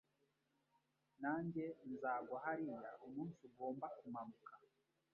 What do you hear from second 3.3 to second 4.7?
ugomba kumanuka